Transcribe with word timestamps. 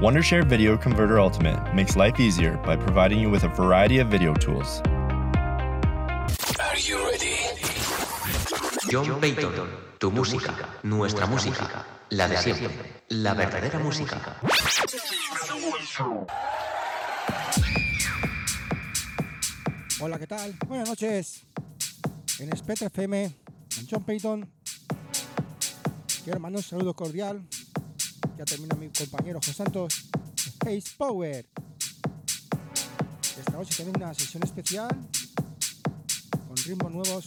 Wondershare 0.00 0.46
Video 0.48 0.78
Converter 0.78 1.20
Ultimate 1.20 1.74
makes 1.74 1.94
life 1.94 2.18
easier 2.18 2.56
by 2.64 2.74
providing 2.74 3.20
you 3.20 3.28
with 3.28 3.44
a 3.44 3.48
variety 3.48 3.98
of 3.98 4.08
video 4.08 4.32
tools. 4.32 4.80
Are 6.58 6.78
you 6.78 6.96
ready? 7.04 7.36
John 8.88 9.20
Payton, 9.20 9.52
tu 9.98 10.10
música, 10.10 10.56
nuestra 10.84 11.26
música, 11.26 11.84
la 12.08 12.28
de 12.28 12.38
siempre, 12.38 12.70
la 13.10 13.34
verdadera 13.34 13.78
música. 13.78 14.40
Hola, 20.00 20.18
¿qué 20.18 20.26
tal? 20.26 20.54
Buenas 20.66 20.88
noches. 20.88 21.44
En 22.38 22.56
Spectre 22.56 22.86
FM, 22.86 23.36
con 23.76 23.86
John 23.86 24.02
Payton. 24.04 24.48
Quiero 26.24 26.40
mandar 26.40 26.60
un 26.60 26.62
saludo 26.62 26.94
cordial. 26.94 27.46
Termina 28.44 28.74
mi 28.74 28.88
compañero 28.88 29.38
José 29.38 29.52
Santos. 29.52 30.08
Space 30.34 30.94
Power. 30.96 31.46
Esta 33.38 33.52
noche 33.52 33.74
tenemos 33.76 34.00
una 34.00 34.14
sesión 34.14 34.42
especial 34.42 34.88
con 36.48 36.56
ritmos 36.56 36.90
nuevos, 36.90 37.24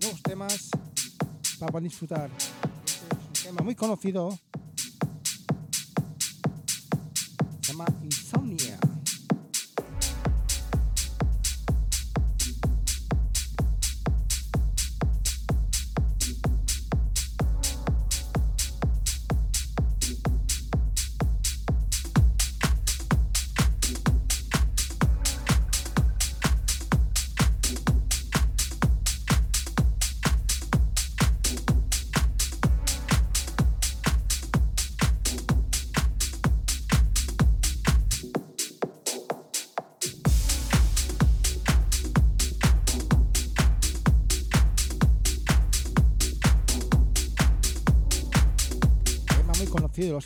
nuevos 0.00 0.22
temas 0.22 0.70
para 1.60 1.70
poder 1.70 1.84
disfrutar. 1.88 2.30
Este 2.84 3.06
es 3.06 3.26
un 3.26 3.32
tema 3.32 3.62
muy 3.62 3.76
conocido. 3.76 4.36
Se 7.60 7.72
llama 7.72 7.86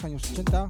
muy 0.03 0.19
conocido 0.19 0.69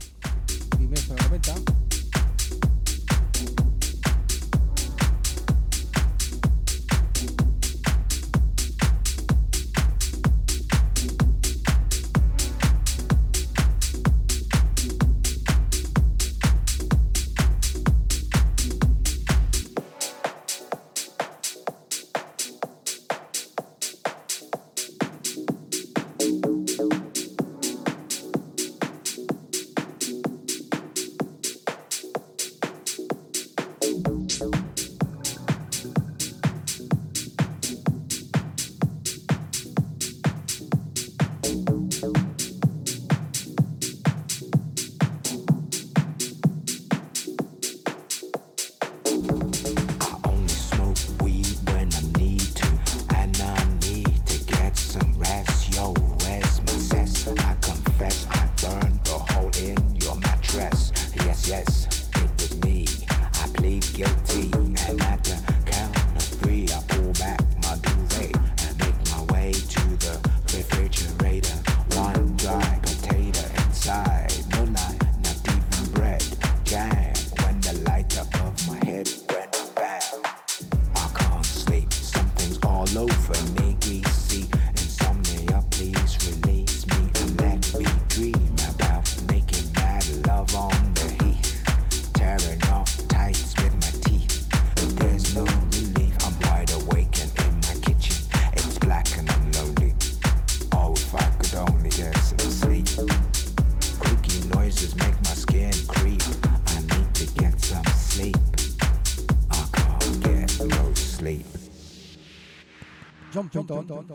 John 113.56 113.66
Payton, 113.66 114.06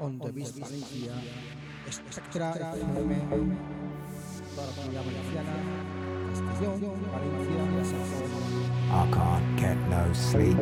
On 0.00 0.18
the 0.18 0.32
Beast 0.32 0.58
Valencia, 0.58 1.12
Spectra 1.88 2.52
FM, 2.52 3.14
toda 4.54 4.66
la 4.66 4.72
comunidad 4.74 5.04
valenciana, 5.04 5.52
Estación 6.32 6.80
Valencia, 7.12 7.62
ya 7.76 7.84
sabes, 7.84 8.10
I 8.90 9.06
can't 9.12 9.56
get 9.56 9.76
no 9.88 10.12
sleep. 10.14 10.56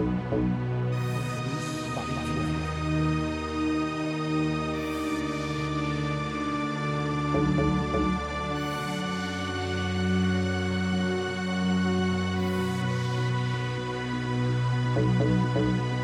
Beast 14.95 15.17
Valencia. 15.55 16.04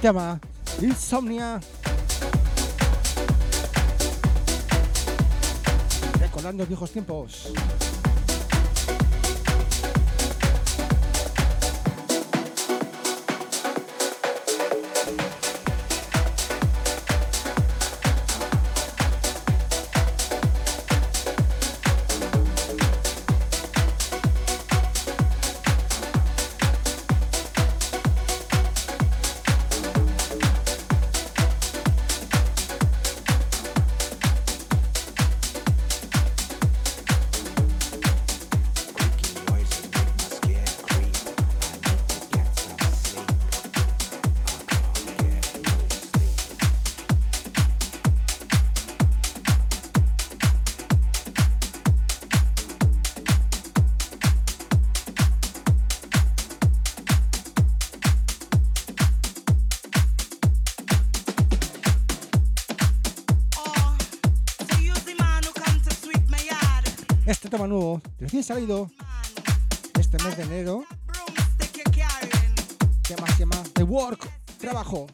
Tema, 0.00 0.40
Insomnia. 0.80 1.60
Recordando 6.18 6.64
viejos 6.64 6.90
tiempos. 6.90 7.52
Este 67.30 67.48
tema 67.48 67.68
nuevo, 67.68 68.02
recién 68.18 68.42
salido. 68.42 68.90
Este 70.00 70.20
mes 70.24 70.36
de 70.36 70.42
enero, 70.42 70.84
tema 73.06 73.26
se 73.28 73.38
llama 73.38 73.62
The 73.72 73.84
Work, 73.84 74.28
Trabajo. 74.58 75.06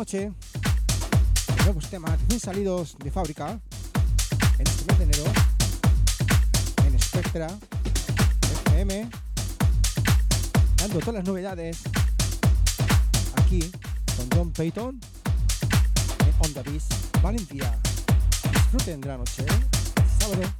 Noche. 0.00 0.32
Nuevos 1.64 1.90
temas 1.90 2.18
recién 2.22 2.40
salidos 2.40 2.96
de 3.04 3.10
fábrica. 3.10 3.60
En 4.58 4.66
este 4.66 4.84
mes 4.86 4.98
de 4.98 5.04
enero. 5.04 5.24
En 6.86 6.98
Spectra 6.98 7.48
FM 8.72 9.10
dando 10.76 11.00
todas 11.00 11.16
las 11.16 11.24
novedades. 11.24 11.82
Aquí 13.42 13.70
con 14.16 14.26
John 14.34 14.50
Payton. 14.52 15.00
En 16.20 16.46
Onda 16.46 16.62
Beach 16.62 16.84
Valencia. 17.20 17.78
Disfruten 18.54 19.02
de 19.02 19.08
la 19.08 19.18
noche 19.18 19.44
sábado 20.18 20.59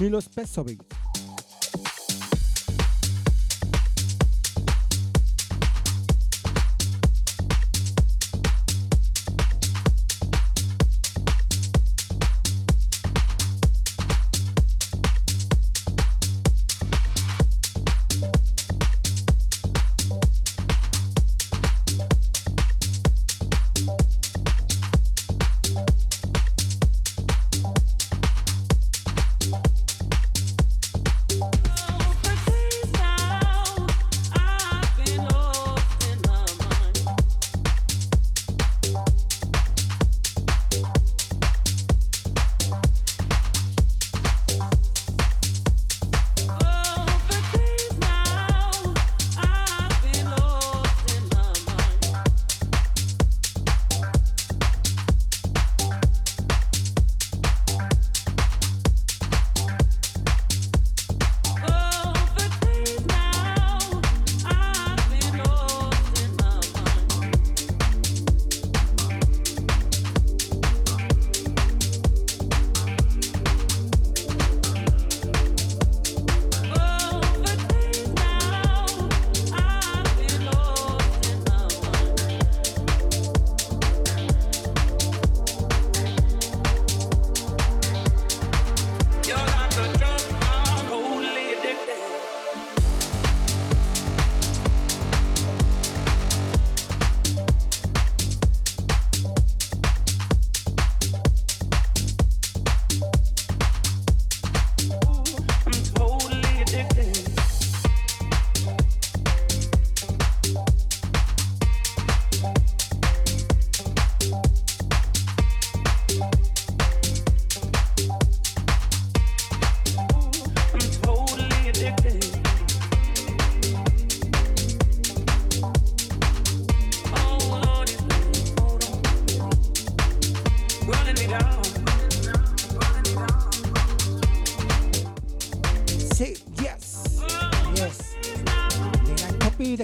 Milos 0.00 0.28
Pesović 0.28 0.80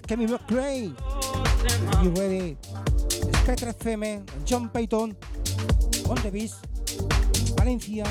Kevin 0.06 0.28
McCray. 0.28 0.92
You 2.02 2.11
ready? 2.11 2.56
Spectre 3.40 3.73
FM, 3.73 4.28
John 4.44 4.68
Payton, 4.68 5.16
On 6.08 6.16
the 6.16 6.30
Beast, 6.30 6.61
Valencia. 7.56 8.04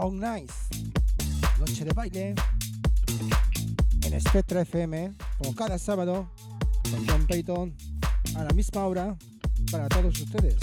On 0.00 0.18
Nice. 0.18 0.54
Noche 1.58 1.84
de 1.84 1.92
baile 1.92 2.34
en 4.02 4.20
Spectra 4.20 4.62
FM, 4.62 5.12
como 5.38 5.54
cada 5.54 5.78
sábado, 5.78 6.30
con 6.90 7.06
John 7.06 7.26
Payton 7.26 7.74
a 8.36 8.44
la 8.44 8.50
misma 8.50 8.86
hora 8.86 9.16
para 9.70 9.88
todos 9.88 10.18
ustedes. 10.20 10.56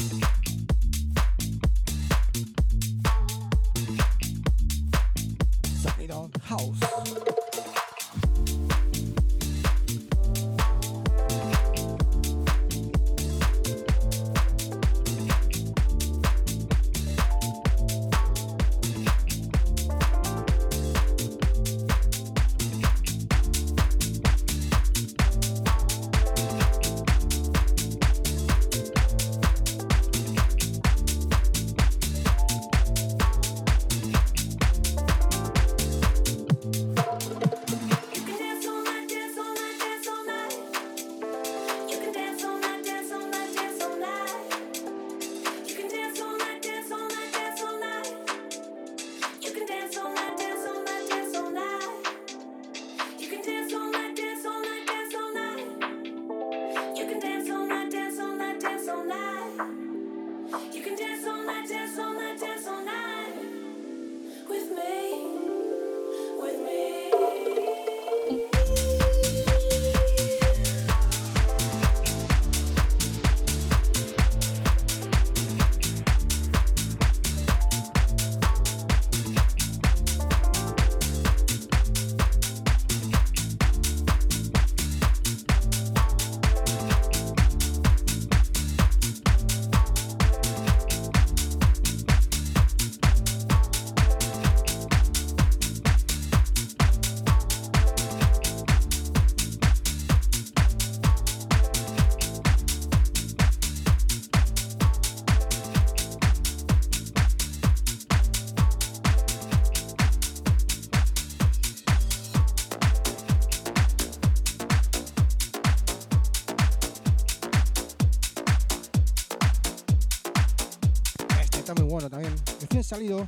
Salido 122.88 123.28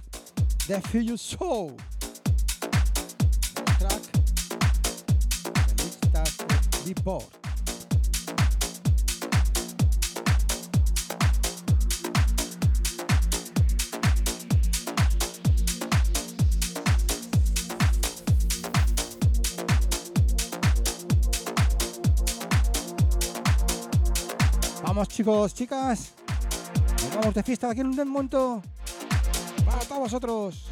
The 0.68 0.80
Feel 0.80 1.18
Soul. 1.18 1.76
Track 3.78 4.02
de 6.14 6.86
Deep 6.86 7.04
Board. 7.04 7.28
Vamos 24.84 25.10
chicos, 25.10 25.54
chicas. 25.54 26.14
Nos 27.04 27.16
vamos 27.16 27.34
de 27.34 27.44
fiesta 27.44 27.70
aquí 27.70 27.82
en 27.82 27.88
un 27.88 28.08
momento 28.10 28.62
vosotros. 29.88 30.69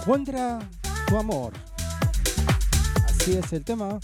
Encuentra 0.00 0.58
tu 1.06 1.18
amor. 1.18 1.52
Así 3.04 3.36
es 3.36 3.52
el 3.52 3.62
tema. 3.62 3.98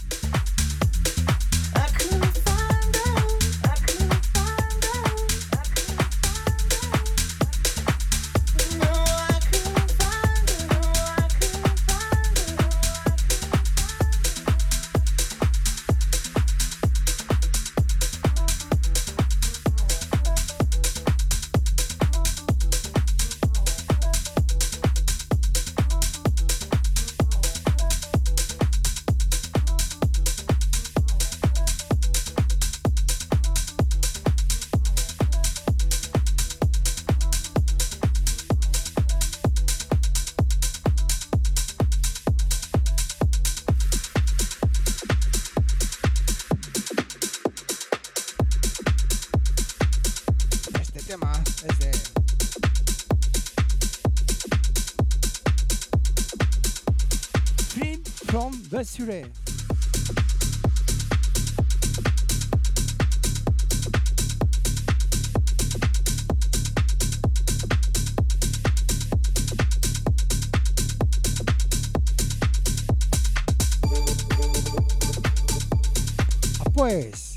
Pues 76.73 77.33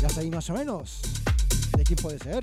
ya 0.00 0.08
sabéis 0.08 0.32
más 0.32 0.48
o 0.48 0.54
menos 0.54 1.02
de 1.76 1.84
quién 1.84 1.98
puede 1.98 2.18
ser. 2.18 2.42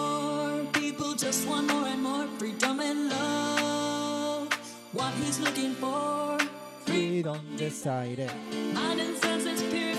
just 1.31 1.47
want 1.47 1.65
more 1.71 1.87
and 1.87 2.03
more 2.03 2.27
freedom 2.37 2.81
and 2.81 3.07
love. 3.07 4.51
What 4.91 5.13
he's 5.13 5.39
looking 5.39 5.73
for, 5.75 6.37
freedom 6.85 7.39
decided. 7.55 8.31
Mind 8.73 8.99
and 8.99 9.15
sense 9.15 9.45
is. 9.45 9.90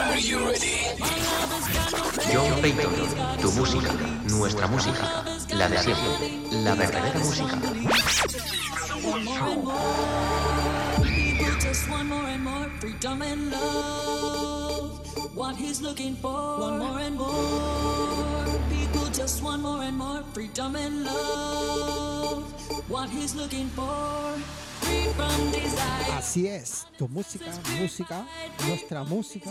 Are 0.00 0.18
you 0.18 0.38
ready? 0.46 0.72
John 2.32 2.62
Payton, 2.62 2.92
tu 3.42 3.52
música, 3.52 3.92
nuestra 4.30 4.66
música, 4.66 5.24
la 5.50 5.68
de 5.68 5.78
siempre, 5.78 6.40
la 6.50 6.74
verdadera 6.74 7.18
música. 7.18 7.58
Just 19.12 19.42
more 19.42 19.82
and 19.84 19.96
more 19.96 20.22
freedom 20.32 20.74
and 20.74 21.04
love. 21.04 22.42
What 22.88 23.08
he's 23.10 23.34
looking 23.34 23.68
for. 23.68 24.34
Así 26.16 26.48
es, 26.48 26.86
tu 26.98 27.06
música, 27.08 27.46
música, 27.78 28.26
nuestra 28.66 29.04
música, 29.04 29.50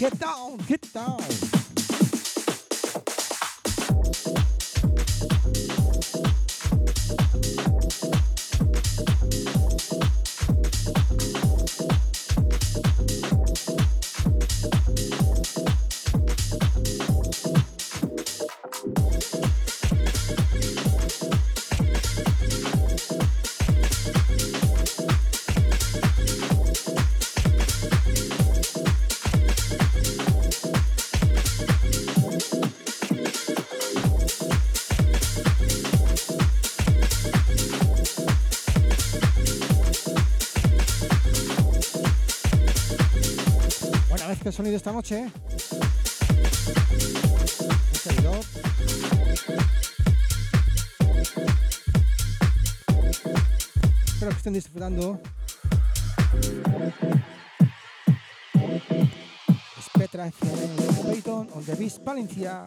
Get 0.00 0.18
down, 0.18 0.56
get 0.66 0.94
down. 0.94 1.59
sonido 44.70 44.76
esta 44.76 44.92
noche. 44.92 45.30
Espero 54.06 54.30
que 54.30 54.36
estén 54.36 54.52
disfrutando. 54.52 55.20
Petra 59.98 60.30
Peyton 61.10 61.48
on 61.52 61.64
the 61.64 61.74
Beast 61.74 62.04
Valencia. 62.04 62.64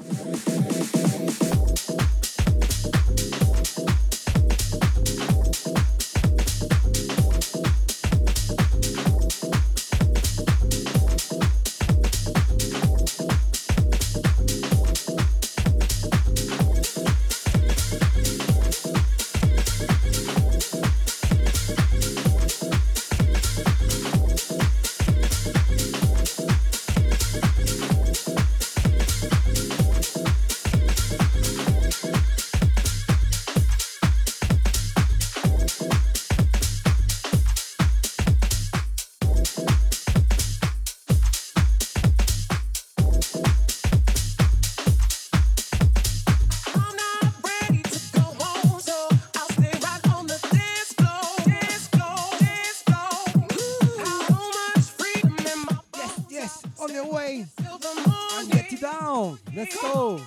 down. 58.83 59.39
Let's 59.55 59.81
go. 59.81 60.19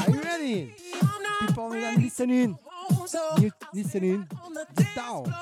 Are 0.00 0.10
you 0.10 0.20
ready? 0.22 0.74
People, 1.46 1.72
are 1.72 1.96
listening. 1.96 2.58
Listening. 3.72 4.28
Down. 4.96 5.32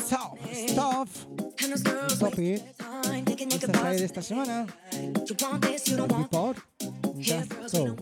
Good 0.00 0.68
Stuff, 0.68 1.26
Stuff, 1.76 2.08
Stop 2.08 2.38
It. 2.38 2.62
Esta 3.52 3.72
trae 3.72 3.96
de 3.96 4.04
esta 4.04 4.22
semana. 4.22 4.66
Report. 6.08 6.56
Just 7.18 7.52
so. 7.68 7.96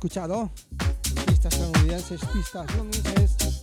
Escuchado. 0.00 0.50
Pistas 1.26 1.52
estadounidenses, 1.52 2.20
pistas 2.32 2.74
londinenses. 2.74 3.59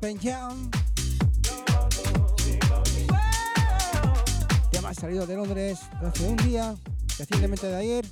Hospen 0.00 0.18
Jam. 0.20 0.70
Tema 4.70 4.94
salido 4.94 5.26
de 5.26 5.34
Londres 5.34 5.80
hace 6.00 6.28
un 6.28 6.36
día, 6.36 6.76
recientemente 7.18 7.66
de 7.66 7.74
ayer. 7.74 8.06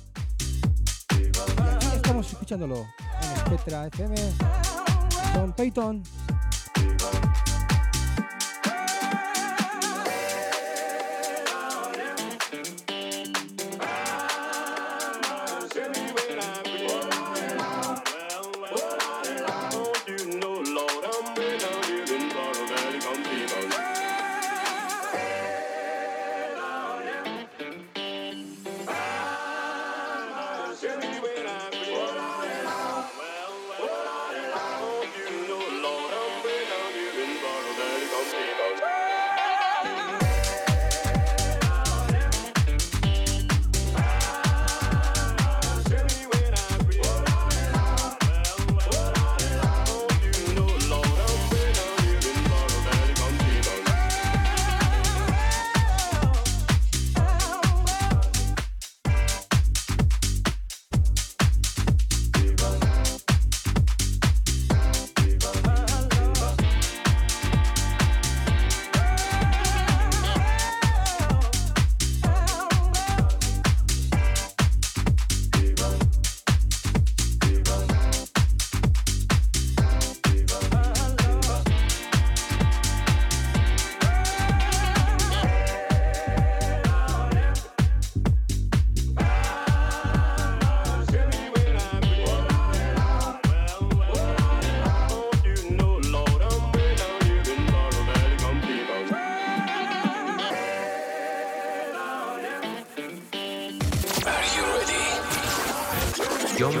Y 1.11 1.27
aquí 1.63 1.95
estamos 1.95 2.29
escuchándolo 2.29 2.85
en 3.21 3.39
Spectra 3.39 3.87
FM. 3.87 4.15
John 5.33 5.53
Payton. 5.53 6.03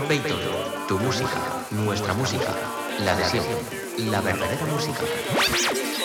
Payton, 0.07 0.39
tu 0.87 0.97
música, 0.99 1.65
nuestra 1.71 2.13
música, 2.13 2.55
la 3.03 3.13
de 3.13 3.25
siempre, 3.25 3.55
la 3.97 4.21
verdadera 4.21 4.65
música. 4.67 5.96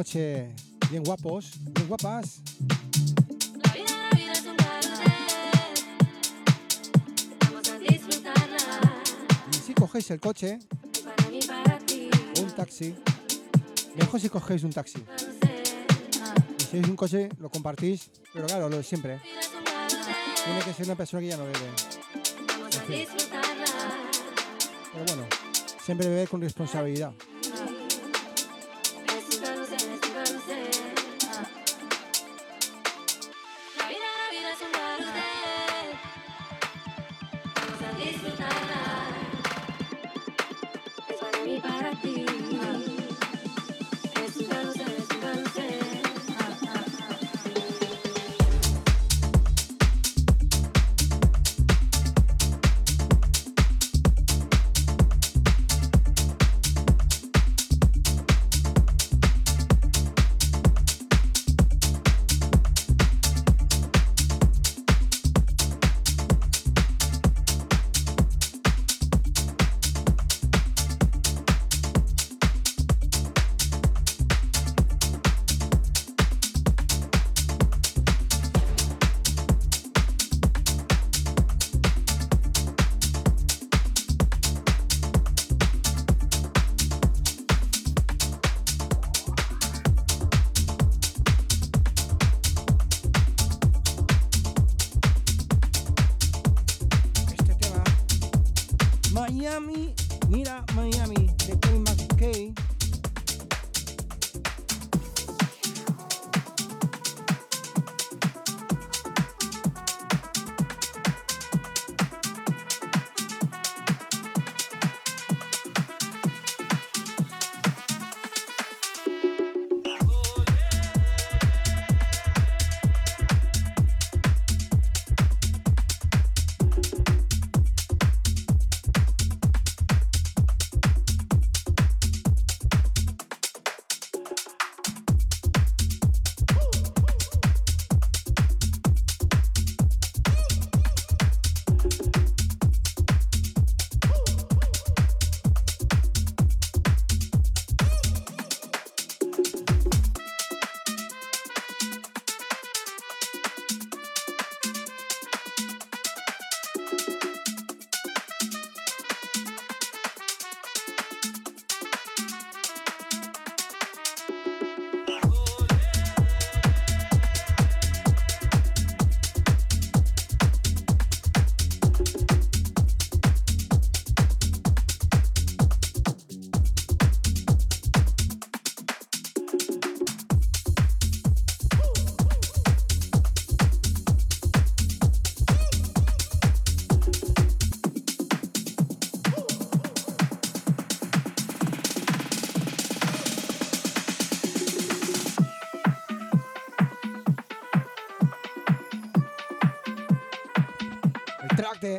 Noche 0.00 0.48
bien 0.90 1.04
guapos, 1.04 1.58
bien 1.60 1.86
guapas. 1.86 2.40
Y 9.52 9.54
si 9.54 9.74
cogéis 9.74 10.10
el 10.10 10.18
coche, 10.18 10.58
un 12.40 12.50
taxi, 12.56 12.94
mejor 13.94 14.18
si 14.18 14.30
cogéis 14.30 14.62
un 14.64 14.72
taxi. 14.72 15.04
Si 16.70 16.78
es 16.78 16.88
un 16.88 16.96
coche, 16.96 17.28
lo 17.38 17.50
compartís, 17.50 18.10
pero 18.32 18.46
claro, 18.46 18.70
lo 18.70 18.78
de 18.78 18.82
siempre. 18.82 19.20
Tiene 20.46 20.60
que 20.64 20.72
ser 20.72 20.86
una 20.86 20.94
persona 20.94 21.20
que 21.20 21.28
ya 21.28 21.36
no 21.36 21.44
bebe. 21.44 21.58
Pero 24.92 25.04
bueno, 25.06 25.26
siempre 25.84 26.08
beber 26.08 26.26
con 26.26 26.40
responsabilidad. 26.40 27.12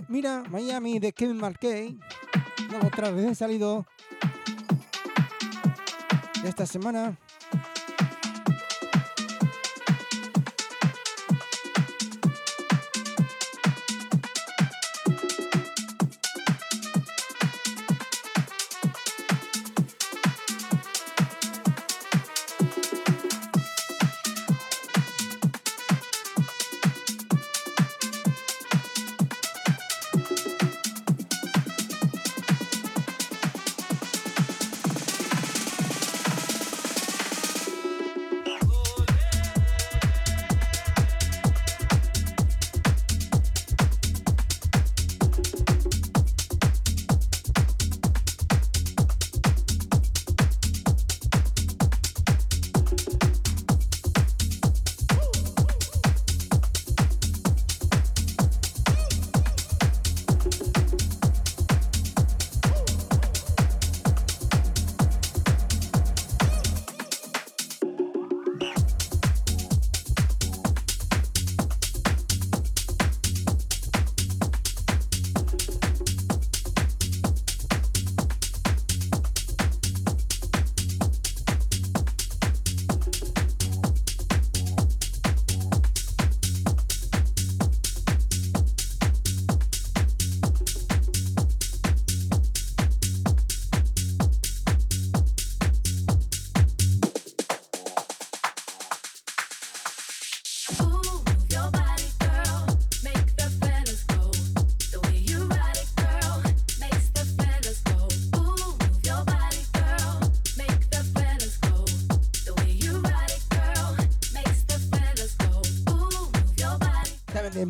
Mira 0.08 0.44
Miami 0.50 1.00
de 1.00 1.12
Kevin 1.12 1.38
McKay. 1.38 1.98
Luego 2.70 2.88
otra 2.88 3.10
vez 3.12 3.38
salido 3.38 3.86
de 6.42 6.50
esta 6.50 6.66
semana. 6.66 7.18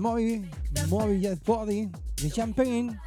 Mori, 0.02 0.44
Mori 0.90 1.16
Yes 1.18 1.38
Body, 1.38 1.88
The 2.16 2.30
Champagne. 2.32 3.00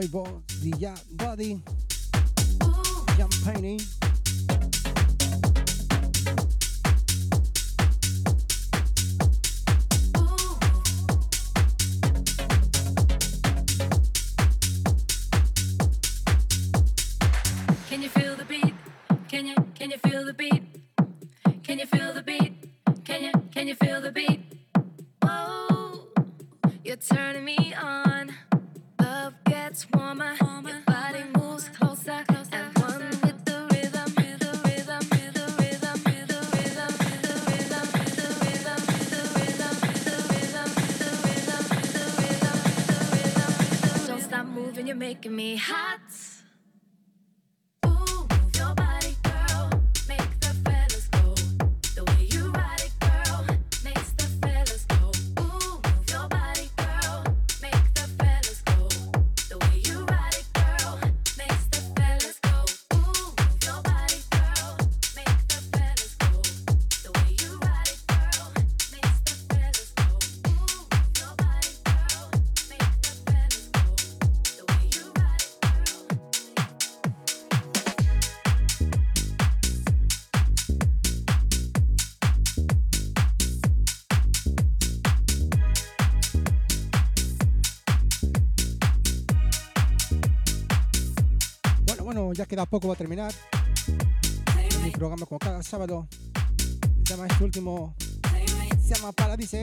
Boy 0.00 0.06
Boy, 0.08 0.30
the 0.62 0.74
Yacht 0.78 1.02
Buddy, 1.18 1.60
Jump 3.18 3.34
Painting. 3.44 3.80
queda 92.50 92.66
poco 92.66 92.88
para 92.88 92.98
terminar 92.98 93.32
mi 94.82 94.90
programa 94.90 95.24
como 95.24 95.38
sábado. 95.62 96.08
Se 97.04 97.14
llama 97.14 97.28
este 97.28 97.44
último, 97.44 97.94
se 98.82 98.94
llama 98.96 99.12
Paradise. 99.12 99.62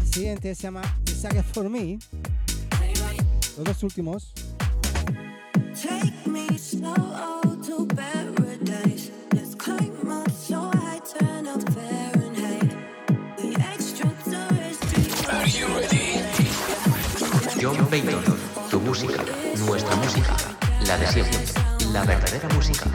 El 0.00 0.06
siguiente 0.06 0.54
se 0.54 0.62
llama 0.62 0.80
Saga 1.04 1.42
for 1.42 1.68
Me. 1.68 1.98
Los 3.58 3.64
dos 3.64 3.82
últimos. 3.82 4.32
Take 5.74 6.26
me 6.26 6.56
slow 6.56 7.42
to 7.66 7.86
paradise. 7.94 9.10
The 9.30 9.42
extra 13.74 14.10
John 17.60 18.43
nuestra 19.66 19.96
música, 19.96 20.36
la 20.86 20.96
de 20.96 21.06
siempre, 21.08 21.40
la 21.92 22.04
verdadera 22.04 22.48
música. 22.54 22.86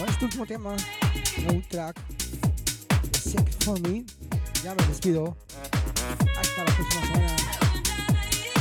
con 0.00 0.08
este 0.08 0.24
último 0.24 0.46
tema, 0.46 0.76
No 1.44 1.62
Track, 1.68 2.00
Sick 3.12 3.64
For 3.64 3.78
Me, 3.82 4.02
ya 4.64 4.74
me 4.74 4.86
despido. 4.86 5.36
Hasta 6.38 6.64
la 6.64 6.74
próxima 6.74 7.06
semana. 7.06 7.36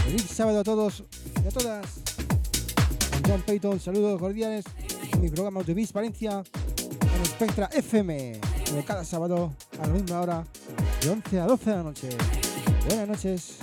Feliz 0.03 0.23
sábado 0.23 0.59
a 0.59 0.63
todos 0.65 1.05
y 1.41 1.47
a 1.47 1.51
todas. 1.51 1.85
John 3.25 3.41
Payton, 3.45 3.79
saludos 3.79 4.19
cordiales. 4.19 4.65
En 5.13 5.21
mi 5.21 5.29
programa 5.29 5.61
Autobis 5.61 5.93
Valencia 5.93 6.43
en 6.77 7.25
Spectra 7.25 7.69
FM, 7.71 8.41
como 8.69 8.83
cada 8.83 9.05
sábado 9.05 9.55
a 9.81 9.87
la 9.87 9.93
misma 9.93 10.19
hora, 10.19 10.45
de 11.01 11.09
11 11.09 11.39
a 11.39 11.45
12 11.45 11.69
de 11.69 11.75
la 11.77 11.83
noche. 11.83 12.09
Buenas 12.85 13.07
noches. 13.07 13.59